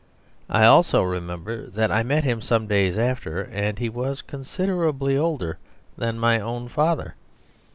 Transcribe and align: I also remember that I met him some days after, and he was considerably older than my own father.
I 0.49 0.65
also 0.65 1.03
remember 1.03 1.67
that 1.67 1.91
I 1.91 2.01
met 2.01 2.23
him 2.23 2.41
some 2.41 2.65
days 2.65 2.97
after, 2.97 3.41
and 3.43 3.77
he 3.77 3.87
was 3.87 4.23
considerably 4.23 5.15
older 5.15 5.59
than 5.95 6.17
my 6.17 6.39
own 6.39 6.69
father. 6.69 7.13